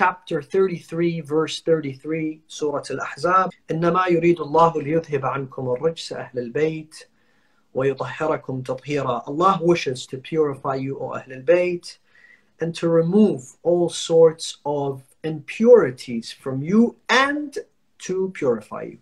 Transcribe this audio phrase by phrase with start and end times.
[0.00, 7.07] chapter 33 verse 33 Surah Al-Ahzab إنما يريد الله ليذهب عنكم الرجس أهل البيت
[7.73, 11.97] ويطهركم تطهيرا Allah wishes to purify you O أهل البيت
[12.61, 17.57] and to remove all sorts of impurities from you and
[17.99, 18.97] to purify you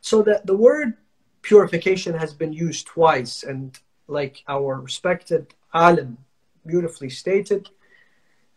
[0.00, 0.94] so that the word
[1.42, 3.78] purification has been used twice and
[4.08, 6.18] like our respected alim
[6.66, 7.70] beautifully stated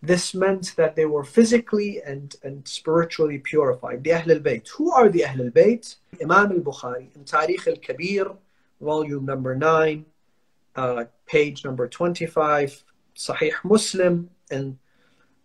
[0.01, 4.03] this meant that they were physically and, and spiritually purified.
[4.03, 4.67] The Ahl al-Bayt.
[4.69, 5.95] Who are the Ahl al-Bayt?
[6.21, 8.31] Imam al-Bukhari in Tarikh al-Kabir,
[8.79, 10.05] volume number 9,
[10.75, 12.83] uh, page number 25,
[13.15, 14.77] Sahih Muslim, and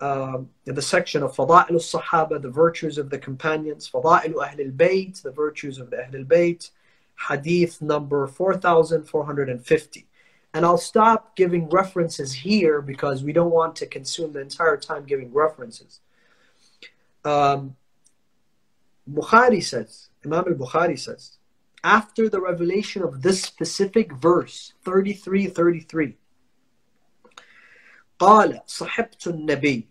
[0.00, 5.22] uh, in the section of Fada'il al-Sahaba, the virtues of the companions, Fada'il Ahl al-Bayt,
[5.22, 6.70] the virtues of the Ahl al-Bayt,
[7.28, 10.06] hadith number 4450.
[10.53, 15.03] And I'll stop giving references here because we don't want to consume the entire time
[15.05, 15.99] giving references.
[17.23, 17.75] Um,
[19.11, 21.37] Bukhari says, Imam al Bukhari says,
[21.83, 26.17] after the revelation of this specific verse, 33 33,
[28.19, 29.87] قال صحبت النبي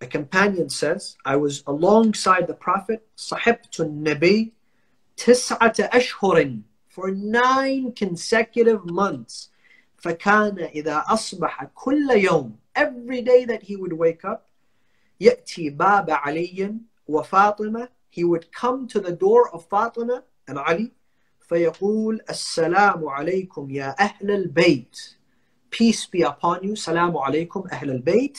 [0.00, 4.52] A companion says, I was alongside the Prophet, صحبت النبي
[5.16, 6.60] تسعة أشهر
[6.98, 9.50] for nine consecutive months.
[10.04, 14.50] فكان إذا أصبح كل يوم every day that he would wake up
[15.20, 16.74] يأتي باب علي
[17.08, 20.92] وفاطمة he would come to the door of Fatima and Ali
[21.40, 25.16] فيقول السلام عليكم يا أهل البيت
[25.70, 28.38] peace be upon you سلام عليكم أهل البيت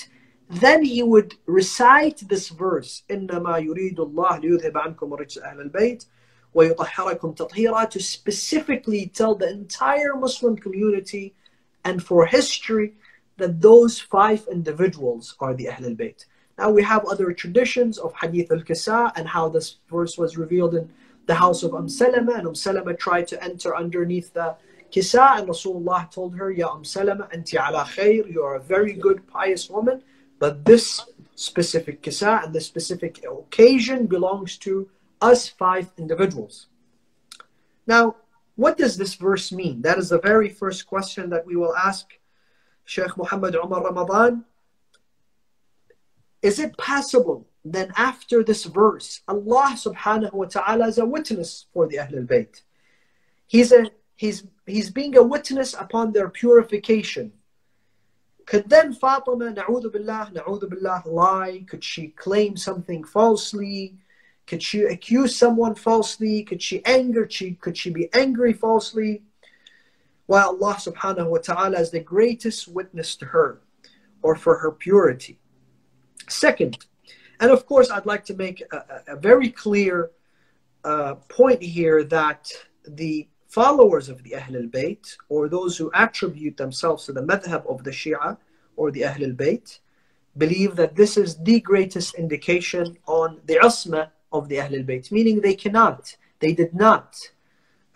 [0.49, 6.05] then he would recite this verse إنما يريد الله ليذهب عنكم الرجس أهل البيت
[6.55, 11.33] وَيُطَهِّرَكُمْ تَطْهِيرًا to specifically tell the entire Muslim community
[11.83, 12.93] and for history
[13.37, 16.25] that those five individuals are the Ahl al-Bayt.
[16.57, 20.89] Now we have other traditions of Hadith al-Kisa and how this verse was revealed in
[21.25, 24.55] the house of Umm Salama and Umm Salama tried to enter underneath the
[24.91, 28.93] Kisa and Rasulullah told her, Ya Umm Salama, anti ala khair, you are a very
[28.93, 30.01] good pious woman,
[30.39, 31.01] but this
[31.35, 34.89] specific Kisa and this specific occasion belongs to
[35.20, 36.66] us five individuals.
[37.86, 38.16] Now,
[38.56, 39.82] what does this verse mean?
[39.82, 42.06] That is the very first question that we will ask
[42.84, 44.44] Sheikh Muhammad Umar Ramadan.
[46.42, 51.86] Is it possible then after this verse, Allah subhanahu wa ta'ala is a witness for
[51.86, 52.62] the Ahlul Bayt.
[53.46, 57.32] He's a he's he's being a witness upon their purification.
[58.46, 61.64] Could then Fatima, na'udhu billah, na'udhu billah, lie?
[61.68, 63.96] Could she claim something falsely?
[64.50, 66.42] Could she accuse someone falsely?
[66.42, 67.24] Could she anger?
[67.30, 69.22] She, could she be angry falsely?
[70.26, 73.60] While Allah subhanahu wa ta'ala is the greatest witness to her
[74.22, 75.38] or for her purity.
[76.28, 76.84] Second,
[77.38, 80.10] and of course, I'd like to make a, a very clear
[80.82, 82.50] uh, point here that
[82.88, 87.84] the followers of the Ahl al-Bayt or those who attribute themselves to the madhab of
[87.84, 88.36] the Shia
[88.74, 89.78] or the Ahl al-Bayt
[90.36, 95.40] believe that this is the greatest indication on the isma of the Ahl al-Bayt, meaning
[95.40, 97.16] they cannot, they did not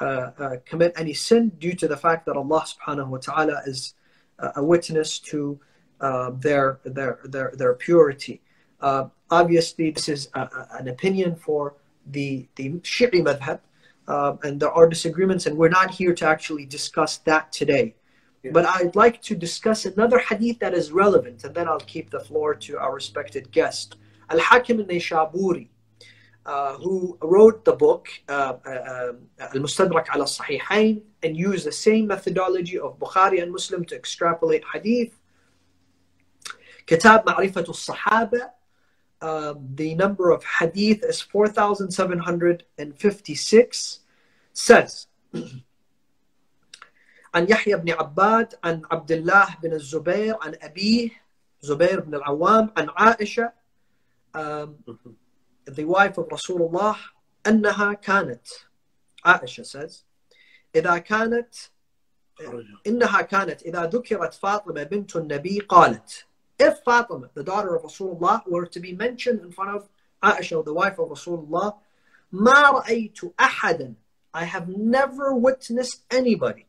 [0.00, 3.94] uh, uh, commit any sin due to the fact that Allah subhanahu wa ta'ala is
[4.40, 5.58] uh, a witness to
[6.40, 8.42] their, their, their, their purity.
[9.30, 13.60] obviously, this is a, a, an opinion for the, the Shi'i madhab,
[14.42, 17.94] and there are disagreements, and we're not here to actually discuss that today.
[18.42, 18.50] Yeah.
[18.52, 22.20] But I'd like to discuss another hadith that is relevant, and then I'll keep the
[22.20, 23.96] floor to our respected guest.
[24.28, 25.68] Al-Hakim al-Nayshaburi,
[26.45, 29.13] uh, who wrote the book uh, uh,
[29.53, 35.13] Al-Mustadrak ala Sahihain and used the same methodology of Bukhari and Muslim to extrapolate hadith.
[36.87, 38.49] Kitab Ma'rifat al-Sahaba,
[39.75, 43.99] the number of hadith is 4,756,
[44.53, 45.05] says
[47.35, 51.09] عن يحيى بن عباد عن عبد الله بن الزبير عن أبيه
[51.61, 53.53] زبير بن العوام عن عائشة
[54.33, 54.69] um,
[55.84, 56.96] Wife of Rasulullah
[57.46, 58.46] أنها كانت
[59.24, 60.04] عائشة says
[60.74, 61.54] إذا كانت
[62.86, 66.24] إنها كانت إذا ذكرت فاطمة بنت النبي قالت
[66.62, 69.88] if Fatima the daughter of Rasulullah were to be mentioned in front of
[70.22, 71.74] Aisha the wife of Rasulullah
[72.32, 73.94] ما رأيت أحدا
[74.34, 76.66] I have never witnessed anybody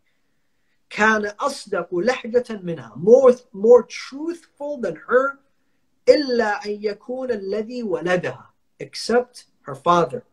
[0.89, 5.39] كان أصدق لهجة منها more, more truthful than her
[6.09, 10.24] إلا أن يكون الذي ولدها except her father.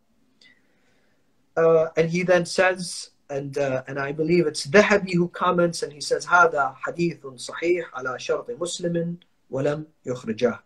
[1.55, 5.91] Uh, and he then says, and uh, and I believe it's Dhahabi who comments, and
[5.91, 9.17] he says, هذا حديث صحيح على شرط مسلم
[9.51, 10.59] ولم يخرجه.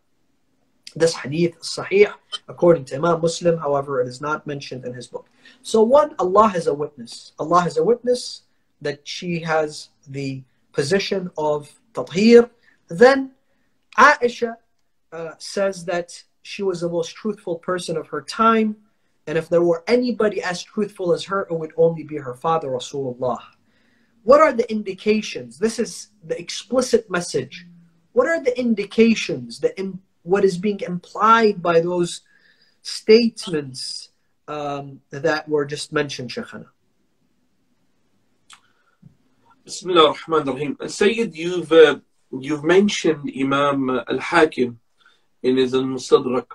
[0.95, 2.13] This hadith is sahih
[2.49, 5.27] according to Imam Muslim, however, it is not mentioned in his book.
[5.61, 7.31] So, one, Allah is a witness.
[7.39, 8.41] Allah is a witness
[8.81, 12.49] that she has the position of tathir.
[12.89, 13.31] Then,
[13.97, 14.55] Aisha
[15.13, 18.76] uh, says that she was the most truthful person of her time.
[19.26, 22.68] And if there were anybody as truthful as her, it would only be her father,
[22.68, 23.42] Rasulullah.
[24.22, 25.58] What are the indications?
[25.58, 27.66] This is the explicit message.
[28.12, 32.20] What are the indications, in, what is being implied by those
[32.82, 34.10] statements
[34.46, 36.68] um, that were just mentioned, Shaykhana?
[39.64, 40.76] Bismillah ar-Rahman ar-Rahim.
[40.86, 41.98] Sayyid, you've, uh,
[42.30, 44.78] you've mentioned Imam al-Hakim
[45.42, 46.46] in his al-Mustadrak.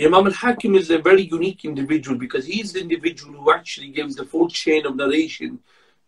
[0.00, 4.24] Imam al-Hakim is a very unique individual because he's the individual who actually gives the
[4.24, 5.58] full chain of narration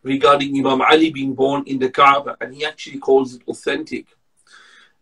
[0.03, 4.07] regarding Imam Ali being born in the Kaaba and he actually calls it authentic.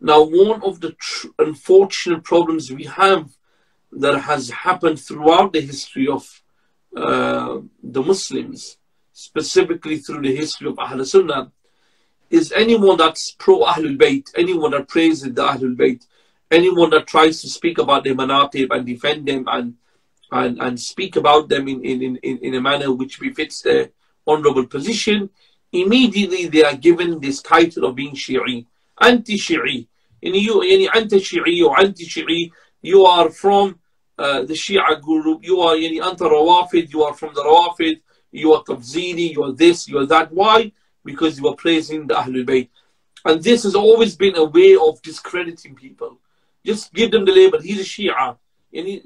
[0.00, 0.96] Now, one of the
[1.38, 3.30] unfortunate problems we have
[3.92, 6.42] that has happened throughout the history of
[6.96, 8.78] uh, the Muslims,
[9.12, 11.52] specifically through the history of Ahl Sunnah,
[12.30, 16.06] is anyone that's pro Ahlul Bayt, anyone that praises the Ahlul Bayt,
[16.52, 19.74] anyone that tries to speak about their manaqib and defend them and
[20.32, 23.90] and, and speak about them in, in, in, in a manner which befits their
[24.26, 25.28] honorable position,
[25.72, 28.64] immediately they are given this title of being Shi'i,
[28.98, 29.86] anti-Shi'i.
[30.22, 32.50] And you, anti-Shi'i or anti-Shi'i,
[32.80, 33.78] you are from
[34.18, 38.00] uh, the Shia group, you are yani, anti-Rawafid, you are from the Rawafid,
[38.30, 40.32] you are Tafzili, you are this, you are that.
[40.32, 40.72] Why?
[41.04, 42.68] Because you are praising the Ahlul Bayt.
[43.24, 46.18] And this has always been a way of discrediting people.
[46.64, 48.36] Just give them the label, he's a Shia.
[48.74, 49.02] And he,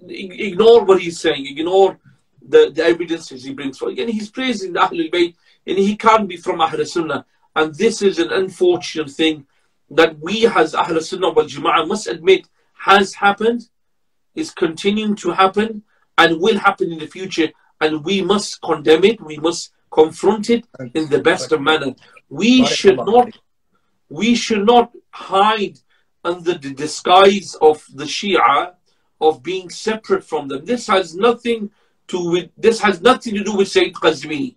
[0.48, 1.98] ignore what he's saying, ignore
[2.46, 3.94] the, the evidences he brings forward.
[3.94, 5.34] Again, he's praising the Ahlul Bayt,
[5.66, 7.24] and he can't be from Ahl Sunnah.
[7.54, 9.46] And this is an unfortunate thing
[9.90, 13.68] that we as Ahl Sunnah wal Jama'ah must admit has happened,
[14.34, 15.82] is continuing to happen,
[16.18, 17.48] and will happen in the future.
[17.80, 21.94] And we must condemn it, we must confront it in the best of manner.
[22.28, 23.38] We should not
[24.08, 25.78] we should not hide
[26.26, 28.74] under the disguise of the Shia
[29.20, 30.64] of being separate from them.
[30.64, 31.70] This has nothing
[32.08, 34.56] to with this has nothing to do with Sayyid Qazwini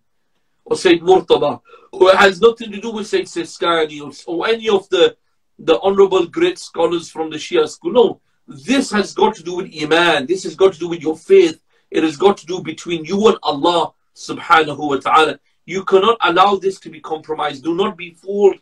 [0.66, 1.62] or Sayyid Murtada,
[1.92, 5.16] or it has nothing to do with Sayyid Sistani or, or any of the
[5.60, 7.94] the honorable great scholars from the Shia school.
[7.94, 10.26] No, this has got to do with Iman.
[10.26, 11.62] This has got to do with your faith.
[11.92, 15.40] It has got to do between you and Allah subhanahu wa ta'ala.
[15.66, 17.64] You cannot allow this to be compromised.
[17.64, 18.60] Do not be fooled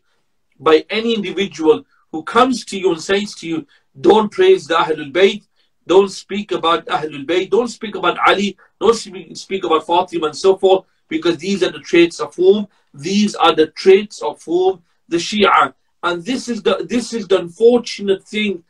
[0.60, 1.86] by any individual
[2.18, 3.68] who comes to you and says to you,
[4.02, 5.44] don't praise the Ahlul Bayt,
[5.86, 10.58] don't speak about Ahlul Bayt, don't speak about Ali, don't speak, about Fatima and so
[10.58, 12.68] forth, because these are the traits of whom?
[12.92, 14.82] These are the traits of whom?
[15.08, 15.76] The Shia.
[16.02, 18.64] And this is the this is the unfortunate thing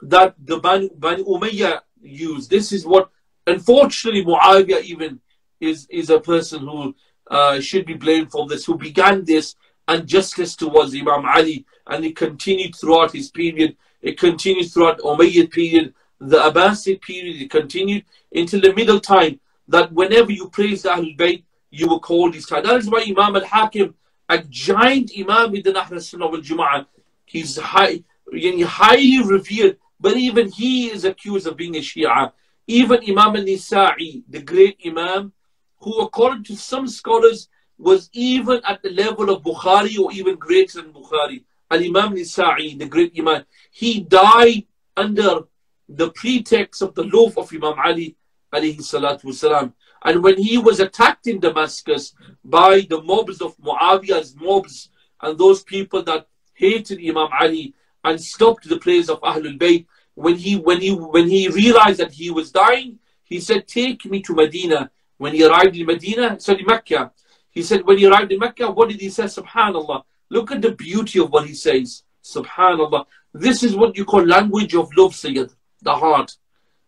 [0.00, 2.48] that the Bani, Bani Umayyah used.
[2.48, 3.10] This is what
[3.46, 5.20] unfortunately Muawiyah even
[5.60, 6.94] is is a person who
[7.30, 9.54] uh, should be blamed for this, who began this
[9.88, 13.76] injustice towards Imam Ali, and it continued throughout his period.
[14.02, 17.40] It continued throughout Umayyad period, the Abbasid period.
[17.40, 19.40] It continued until the middle time.
[19.68, 22.70] That whenever you praise the Ahlul Bayt, you were called these titles.
[22.70, 23.94] That is why Imam al-Hakim,
[24.28, 26.86] a giant Imam in the Nahr Sunnah wal Jama'ah,
[27.24, 32.32] he's high, highly revered, but even he is accused of being a Shia.
[32.68, 35.32] Even Imam al-Nisa'i, the great Imam,
[35.78, 40.82] who according to some scholars was even at the level of Bukhari or even greater
[40.82, 41.44] than Bukhari.
[41.70, 44.64] Al-Imam Nisa'i, the great Imam, he died
[44.96, 45.40] under
[45.88, 48.16] the pretext of the love of Imam Ali
[48.52, 49.72] alayhi salatu.
[50.04, 52.14] And when he was attacked in Damascus
[52.44, 54.90] by the mobs of Muawiyah's mobs
[55.20, 60.36] and those people that hated Imam Ali and stopped the prayers of Ahlul Bayt, when
[60.36, 64.34] he when he when he realized that he was dying, he said, Take me to
[64.34, 64.90] Medina.
[65.18, 67.10] When he arrived in Medina, sorry, Mecca,
[67.56, 69.24] he said, when he arrived in Mecca, what did he say?
[69.24, 70.02] Subhanallah.
[70.28, 72.02] Look at the beauty of what he says.
[72.22, 73.06] Subhanallah.
[73.32, 75.50] This is what you call language of love, Sayyid.
[75.80, 76.36] The heart.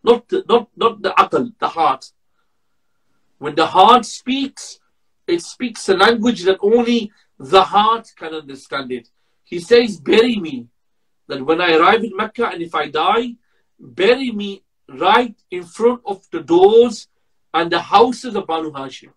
[0.04, 2.12] Not the, not, not the aql, the heart.
[3.38, 4.78] When the heart speaks,
[5.26, 9.08] it speaks a language that only the heart can understand it.
[9.44, 10.66] He says, bury me.
[11.28, 13.36] That when I arrive in Mecca and if I die,
[13.80, 17.08] bury me right in front of the doors
[17.54, 19.12] and the houses of Banu Hashim.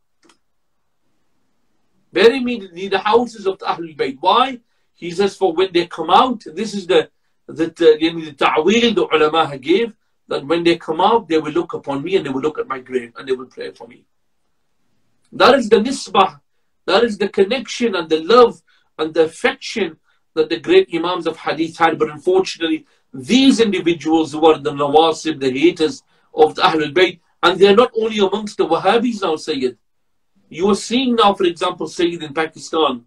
[2.11, 4.17] Bury me in the houses of the Ahlul Bayt.
[4.19, 4.59] Why?
[4.93, 7.09] He says, for when they come out, this is the
[7.47, 9.93] the, the, the ta'wil the ulama gave,
[10.27, 12.67] that when they come out, they will look upon me and they will look at
[12.67, 14.05] my grave and they will pray for me.
[15.33, 16.39] That is the nisbah,
[16.85, 18.61] that is the connection and the love
[18.97, 19.97] and the affection
[20.33, 21.99] that the great Imams of Hadith had.
[21.99, 26.03] But unfortunately, these individuals who are the Nawasib, the haters
[26.33, 29.77] of the Ahlul Bayt, and they're not only amongst the Wahhabis now, Sayyid.
[30.51, 33.05] You are seeing now, for example, Sayyid in Pakistan,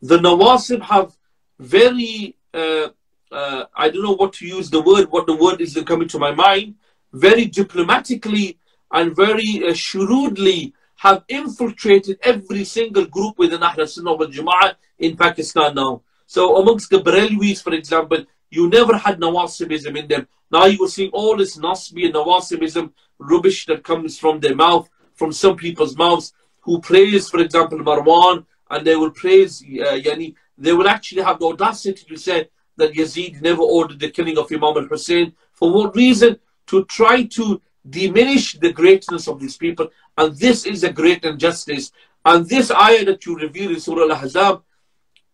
[0.00, 1.12] the Nawasib have
[1.58, 2.90] very, uh,
[3.32, 6.20] uh, I don't know what to use the word, what the word is coming to
[6.20, 6.76] my mind,
[7.12, 8.60] very diplomatically
[8.92, 15.16] and very uh, shrewdly have infiltrated every single group within Ahl Sunnah wal Jama'ah in
[15.16, 16.02] Pakistan now.
[16.26, 20.28] So amongst the Barelwis, for example, you never had Nawasibism in them.
[20.48, 24.88] Now you are seeing all this Nasbi and Nawasibism rubbish that comes from their mouth,
[25.20, 26.32] from some people's mouths,
[26.64, 28.36] who praise, for example, Marwan,
[28.70, 30.34] and they will praise uh, Yani.
[30.56, 32.48] They will actually have the audacity to say
[32.78, 35.28] that Yazid never ordered the killing of Imam al Hussein.
[35.58, 36.38] For what reason?
[36.68, 37.60] To try to
[37.98, 39.88] diminish the greatness of these people.
[40.16, 41.92] And this is a great injustice.
[42.24, 44.62] And this ayah that you reveal in Surah Al Ahzab,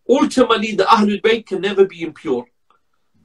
[0.08, 2.44] ultimately the Ahlul Bayt can never be impure.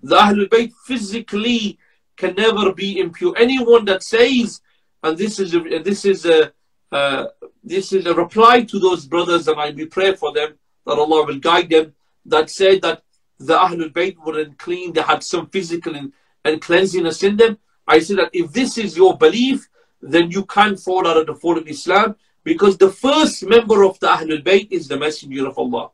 [0.04, 1.80] The Ahlul Bayt physically
[2.18, 3.34] can never be impure.
[3.48, 4.62] Anyone that says,
[5.04, 6.54] and this is a, this is a
[6.92, 7.28] uh,
[7.64, 10.56] this is a reply to those brothers, and I we pray for them
[10.86, 11.94] that Allah will guide them.
[12.26, 13.04] That said that
[13.40, 16.14] the Ahlul Bayt were unclean, they had some physical and,
[16.46, 17.58] and cleanliness in them.
[17.88, 19.68] I say that if this is your belief,
[20.02, 24.00] then you can't fall out of the fold of Islam because the first member of
[24.00, 25.90] the Ahlul Bayt is the Messenger of Allah.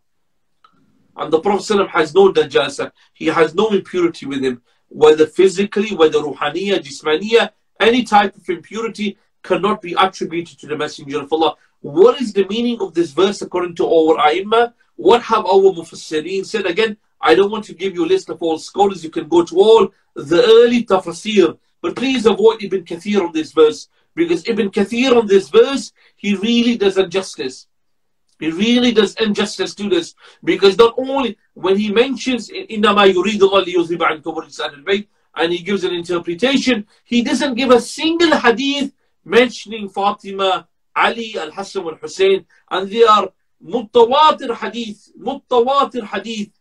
[1.15, 5.95] And the Prophet ﷺ has no najasa, he has no impurity with him, whether physically,
[5.95, 11.55] whether ruhaniya, jismaniya, any type of impurity cannot be attributed to the Messenger of Allah.
[11.81, 14.73] What is the meaning of this verse according to our aima?
[14.95, 16.65] What have our Mufassireen said?
[16.65, 19.03] Again, I don't want to give you a list of all scholars.
[19.03, 23.51] You can go to all the early tafsir, but please avoid Ibn Kathir on this
[23.51, 27.67] verse because Ibn Kathir on this verse, he really does injustice.
[28.39, 33.49] He really does injustice to this because not only when he mentions in Innama yuridu
[35.37, 36.85] and he gives an interpretation.
[37.03, 38.91] He doesn't give a single hadith
[39.23, 43.29] mentioning Fatima, Ali, Al Hassan, Al Hussein, and they are
[43.63, 46.51] mutawatir hadith, mutawatir hadith.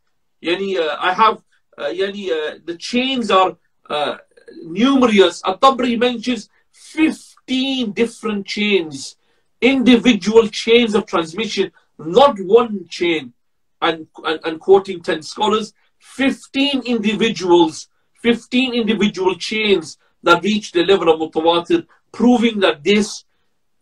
[0.42, 1.42] Yani, uh, I have,
[1.78, 3.56] uh, yani, uh, the chains are
[3.88, 4.16] uh,
[4.62, 5.42] numerous.
[5.44, 9.16] At-Tabari mentions 15 different chains,
[9.60, 13.32] individual chains of transmission, not one chain.
[13.80, 17.88] And, and, and quoting 10 scholars, 15 individuals
[18.22, 23.24] 15 individual chains that reach the level of mutawatir proving that this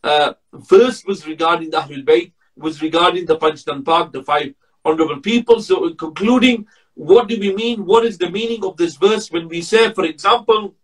[0.03, 5.21] uh, verse was regarding the Ahlul Bayt, was regarding the Panchtan Pak, the five honorable
[5.21, 5.61] people.
[5.61, 7.85] So, in concluding, what do we mean?
[7.85, 10.75] What is the meaning of this verse when we say, for example,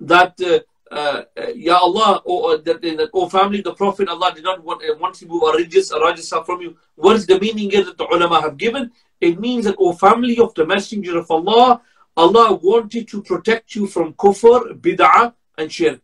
[0.00, 0.60] that uh,
[0.94, 1.22] uh,
[1.54, 4.94] Ya Allah, or, or that, that, oh family, the Prophet Allah did not want, uh,
[4.98, 6.76] want to move a religious, a rajasa from you.
[6.94, 8.92] What is the meaning here that the ulama have given?
[9.20, 11.80] It means that, oh family of the Messenger of Allah,
[12.16, 16.00] Allah wanted to protect you from kufr, bid'ah, and shirk.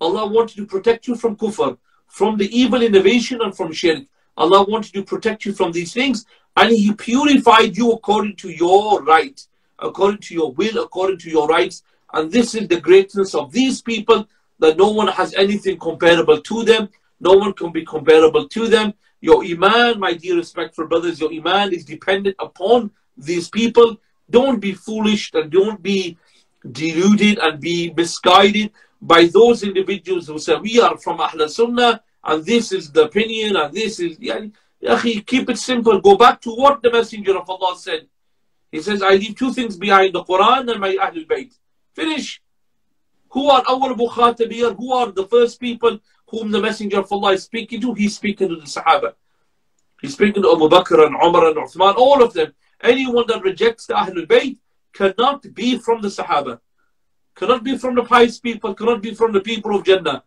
[0.00, 4.04] Allah wanted to protect you from kufr, from the evil innovation and from shirk.
[4.36, 6.24] Allah wanted to protect you from these things
[6.56, 9.38] and He purified you according to your right,
[9.78, 11.82] according to your will, according to your rights.
[12.12, 14.26] And this is the greatness of these people
[14.58, 16.88] that no one has anything comparable to them.
[17.20, 18.94] No one can be comparable to them.
[19.20, 23.98] Your iman, my dear respectful brothers, your iman is dependent upon these people.
[24.30, 26.16] Don't be foolish and don't be
[26.70, 28.70] deluded and be misguided
[29.00, 33.56] by those individuals who say we are from Ahl Sunnah and this is the opinion
[33.56, 34.52] and this is yani,
[35.26, 36.00] keep it simple.
[36.00, 38.06] Go back to what the messenger of Allah said.
[38.70, 41.52] He says I leave two things behind the Quran and my Ahlul Bayt.
[41.94, 42.40] Finish.
[43.30, 47.44] Who are our Mukhatabir who are the first people whom the messenger of Allah is
[47.44, 47.94] speaking to?
[47.94, 49.14] He's speaking to the Sahaba.
[50.00, 53.86] He's speaking to Abu Bakr and Umar and Uthman all of them anyone that rejects
[53.86, 54.58] the Ahlul Bayt
[54.92, 56.60] cannot be from the Sahaba
[57.40, 60.22] cannot be from the pious people, cannot be from the people of Jannah.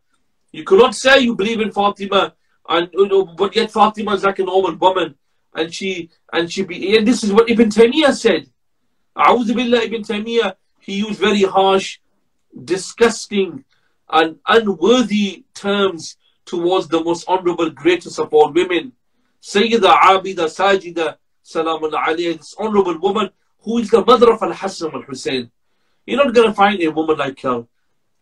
[0.51, 2.33] You cannot say you believe in Fatima,
[2.67, 5.15] and you know, but yet Fatima is like a normal woman,
[5.53, 6.97] and she and she be.
[6.97, 8.49] And this is what Ibn Taymiyyah said.
[9.15, 10.55] Billah Ibn Taymiyyah.
[10.79, 11.99] He used very harsh,
[12.63, 13.63] disgusting,
[14.09, 18.91] and unworthy terms towards the most honorable, greatest of all women,
[19.41, 23.29] Sayyida Abida Sajida Salamun alayhi, this honorable woman
[23.61, 25.51] who is the mother of Al Hassan Al Hussein.
[26.05, 27.65] You're not going to find a woman like her,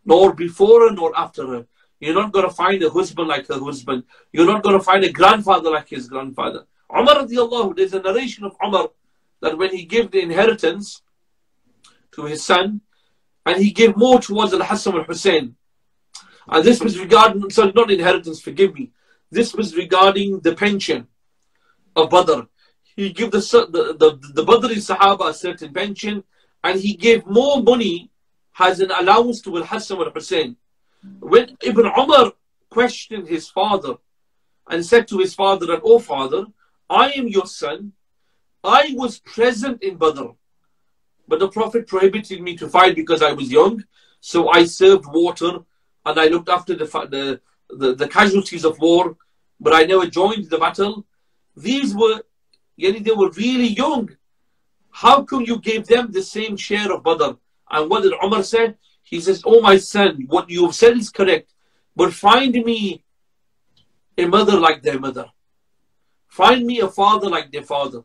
[0.06, 1.66] nor before her nor after her.
[2.00, 4.04] You're not going to find a husband like her husband.
[4.32, 6.66] You're not going to find a grandfather like his grandfather.
[6.92, 8.90] Umar radiallahu, there's a narration of Umar
[9.42, 11.02] that when he gave the inheritance
[12.14, 12.82] to his son,
[13.46, 15.56] and he gave more towards Al-Hassan al-Hussein.
[16.48, 18.92] And this was regarding, sorry, not inheritance, forgive me.
[19.32, 21.08] This was regarding the pension
[21.96, 22.42] of Badr.
[22.96, 26.24] He gave the the the, the Badri Sahaba a certain pension,
[26.64, 28.10] and he gave more money
[28.60, 30.56] as an allowance to Al Hassan al Hussein.
[31.20, 32.34] When Ibn Umar
[32.70, 33.96] questioned his father
[34.70, 36.46] and said to his father, "Oh father,
[36.90, 37.94] I am your son.
[38.64, 40.28] I was present in Badr,
[41.28, 43.84] but the Prophet prohibited me to fight because I was young.
[44.20, 45.60] So I served water
[46.06, 49.18] and I looked after the the, the, the casualties of war,
[49.60, 51.06] but I never joined the battle.
[51.56, 52.22] These were
[52.82, 54.10] Yani they were really young.
[54.90, 57.32] How come you gave them the same share of Badr?
[57.70, 58.76] And what did Umar say?
[59.04, 61.54] He says, Oh my son, what you have said is correct,
[61.96, 63.04] but find me
[64.18, 65.28] a mother like their mother.
[66.28, 68.02] Find me a father like their father.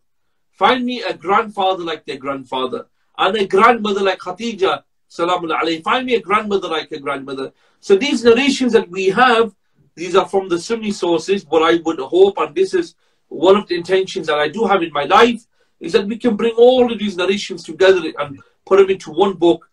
[0.52, 2.86] Find me a grandfather like their grandfather.
[3.18, 5.82] And a grandmother like alayhi.
[5.82, 7.52] Find me a grandmother like a grandmother.
[7.80, 9.54] So these narrations that we have,
[9.94, 12.94] these are from the Sunni sources, but I would hope, and this is
[13.28, 15.42] one of the intentions that I do have in my life
[15.80, 19.34] is that we can bring all of these narrations together and put them into one
[19.34, 19.68] book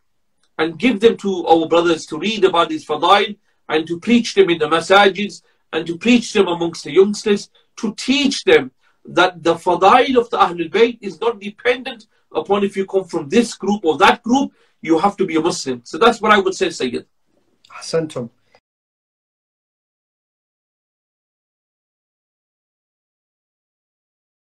[0.57, 3.35] and give them to our brothers to read about these fadail
[3.69, 5.41] and to preach them in the masajids
[5.71, 8.71] and to preach them amongst the youngsters to teach them
[9.05, 13.29] that the fadail of the Ahlul Bayt is not dependent upon if you come from
[13.29, 15.81] this group or that group, you have to be a Muslim.
[15.83, 17.05] So that's what I would say, Sayyid.
[17.69, 18.29] Ahsantum.